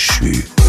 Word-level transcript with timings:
déchu. 0.00 0.59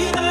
Yeah. 0.00 0.29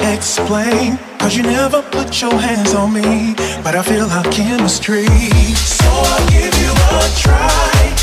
explain, 0.00 0.98
cause 1.18 1.36
you 1.36 1.42
never 1.42 1.82
put 1.82 2.20
your 2.20 2.34
hands 2.34 2.74
on 2.74 2.92
me. 2.92 3.34
But 3.62 3.74
I 3.74 3.82
feel 3.82 4.06
our 4.06 4.24
chemistry, 4.24 5.06
so 5.54 5.86
I'll 5.88 6.28
give 6.28 6.54
you 6.62 6.72
a 6.72 7.02
try. 7.16 7.93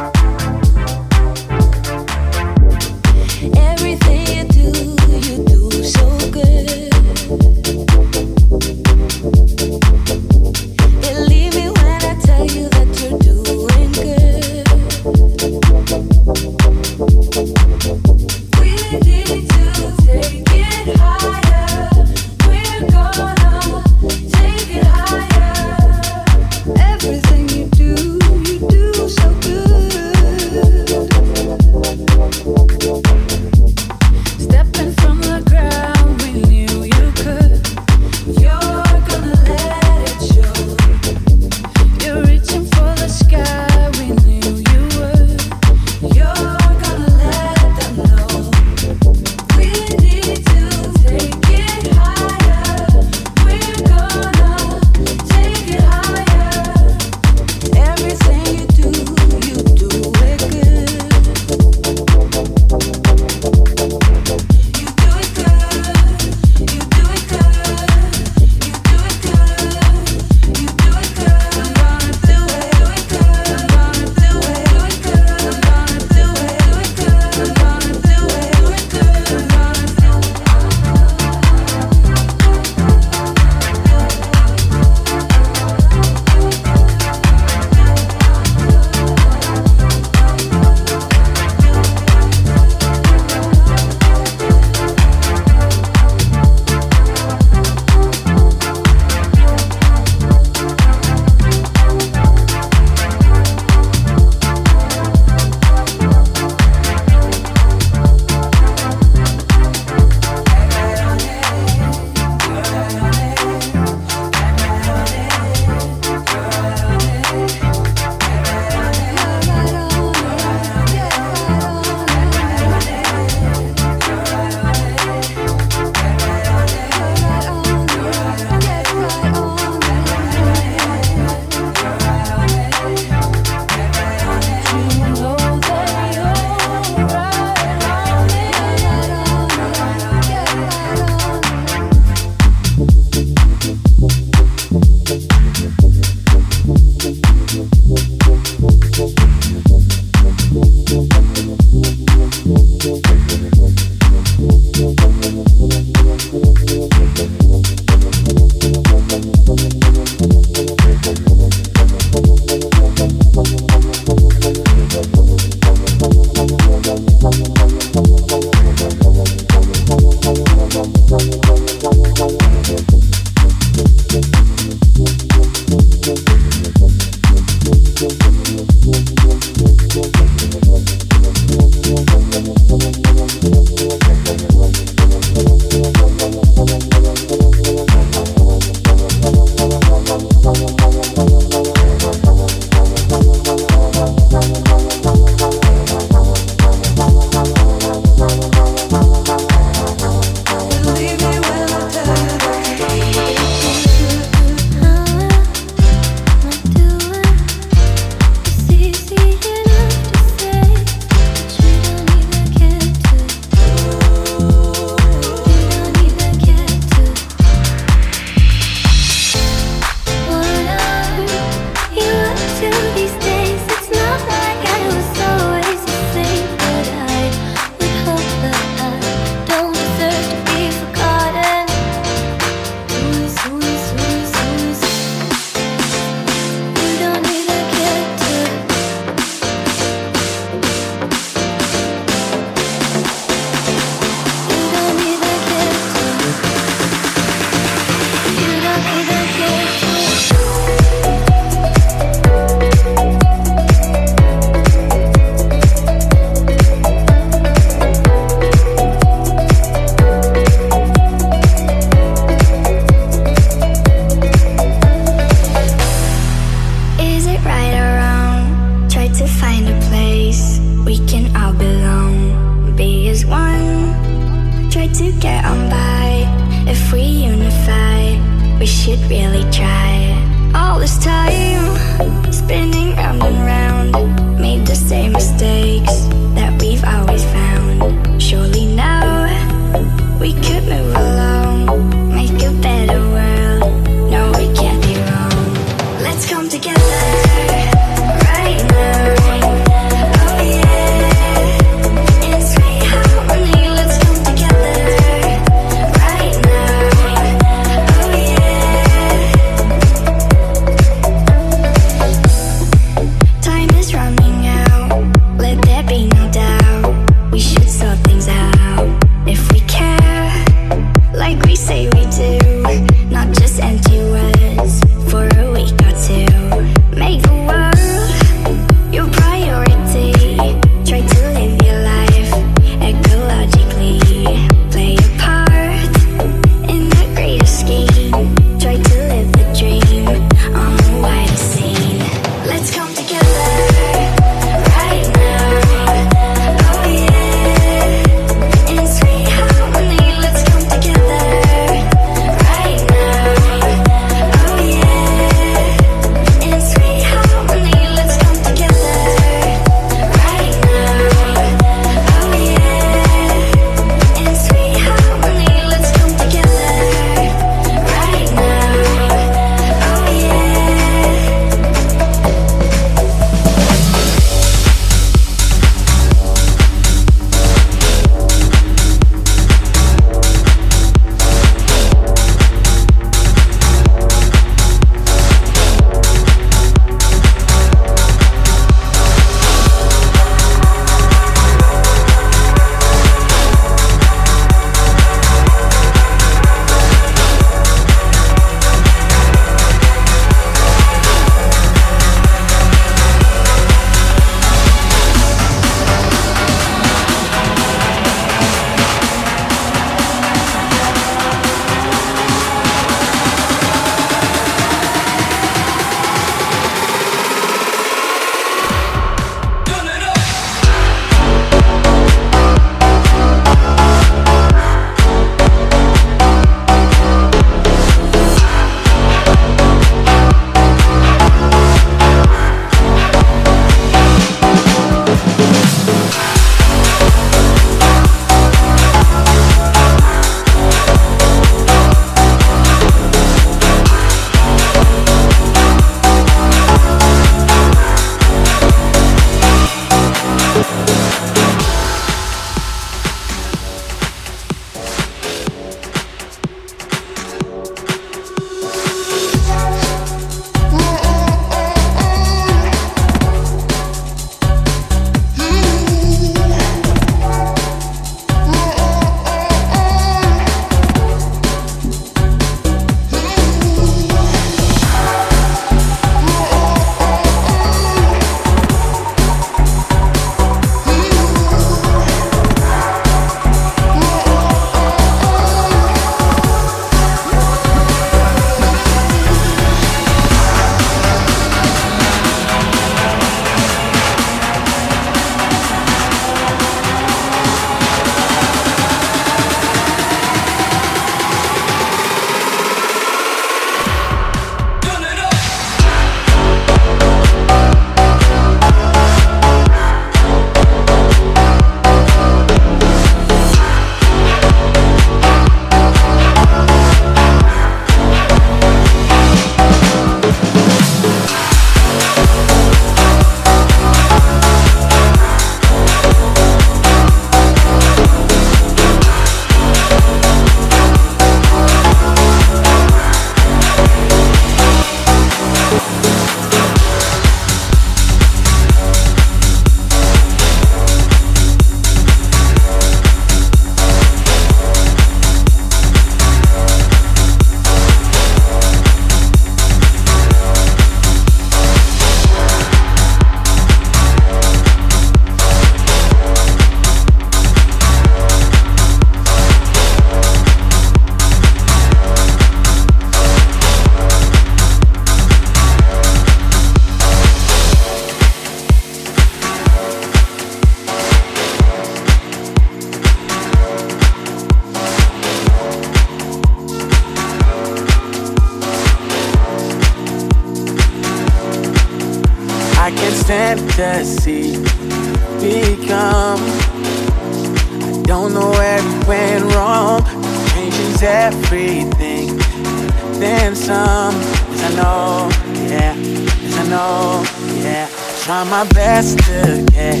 Then 593.20 593.54
some. 593.54 594.14
Yes, 594.14 594.62
I 594.62 594.74
know, 594.76 595.28
yeah. 595.68 595.94
Yes, 595.94 596.58
I 596.58 596.68
know, 596.68 597.24
yeah. 597.62 597.88
Try 598.24 598.44
my 598.44 598.64
best 598.72 599.18
to 599.20 599.64
get 599.72 600.00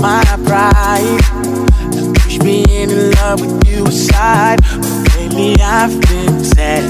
my 0.00 0.24
pride. 0.46 1.20
Push 2.16 2.38
me 2.40 2.64
in 2.70 3.10
love 3.12 3.40
with 3.40 3.68
you 3.68 3.84
aside. 3.86 4.60
But 4.62 5.16
lately 5.16 5.56
I've 5.60 6.00
been 6.02 6.42
sad. 6.44 6.84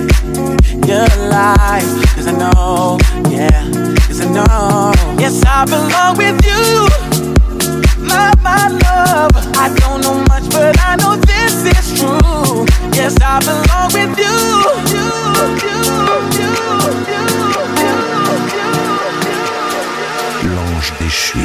You're 0.86 1.08
alive. 1.18 1.82
Cause 2.14 2.26
I 2.26 2.32
know, 2.32 2.98
yeah. 3.30 3.70
Cause 4.06 4.20
I 4.20 4.30
know. 4.30 4.92
Yes, 5.18 5.42
I 5.44 5.64
belong 5.64 6.16
with 6.16 6.38
you. 6.46 6.88
My, 8.06 8.32
my 8.42 8.68
love. 8.68 9.32
I 9.56 9.74
don't 9.80 10.00
know 10.02 10.18
much, 10.28 10.48
but 10.50 10.78
I 10.80 10.96
know 10.96 11.16
this 11.16 11.64
is 11.64 11.98
true. 11.98 12.66
Yes, 12.94 13.16
I 13.20 13.40
belong 13.40 13.92
with 13.92 14.18
you. 14.18 14.24
you, 14.94 15.23
you, 15.34 15.76
you 20.42 20.50
L'ange 20.54 20.92
déchu. 21.00 21.38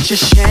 such 0.00 0.12
a 0.12 0.16
shame 0.16 0.49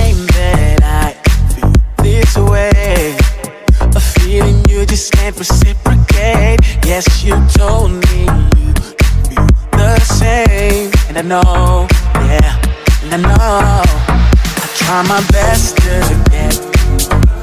know, 11.30 11.86
yeah, 12.26 12.58
and 13.04 13.14
I 13.14 13.18
know. 13.22 13.84
I 13.86 14.68
try 14.82 15.02
my 15.06 15.22
best 15.30 15.78
to 15.78 16.02
get 16.34 16.58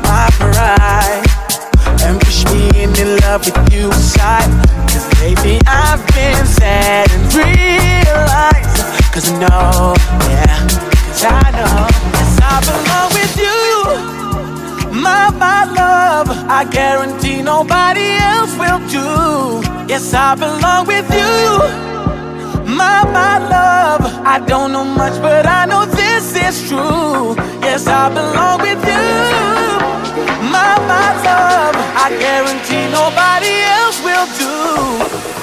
my 0.02 0.26
pride 0.42 1.22
and 2.02 2.18
push 2.20 2.44
me 2.46 2.82
into 2.82 3.04
love 3.22 3.46
with 3.46 3.72
you 3.72 3.86
inside. 3.86 4.50
Cause 4.90 5.06
lately 5.20 5.60
I've 5.68 6.04
been 6.18 6.44
sad 6.46 7.08
and 7.12 7.24
realized. 7.32 8.76
Cause 9.14 9.30
I 9.30 9.38
know, 9.38 9.94
yeah. 10.30 10.56
I 11.28 11.50
know, 11.56 11.86
yes, 12.16 12.38
I 12.42 12.54
belong 12.66 13.08
with 13.18 13.34
you. 13.46 15.00
My, 15.00 15.30
my 15.30 15.64
love, 15.64 16.28
I 16.48 16.64
guarantee 16.64 17.40
nobody 17.40 18.08
else 18.18 18.52
will 18.58 18.82
do. 18.90 19.62
Yes, 19.88 20.12
I 20.12 20.34
belong 20.34 20.88
with 20.88 21.08
you. 21.14 21.95
My, 23.16 23.38
love, 23.38 24.02
I 24.26 24.38
don't 24.46 24.72
know 24.72 24.84
much, 24.84 25.16
but 25.22 25.46
I 25.46 25.64
know 25.64 25.86
this 25.86 26.36
is 26.36 26.68
true. 26.68 27.34
Yes, 27.64 27.86
I 27.86 28.10
belong 28.10 28.60
with 28.60 28.82
you. 28.92 29.06
My, 30.52 30.72
my 30.92 31.08
love, 31.24 31.76
I 32.04 32.06
guarantee 32.24 32.84
nobody 33.00 33.54
else 33.80 33.98
will 34.06 34.28
do. 34.42 35.35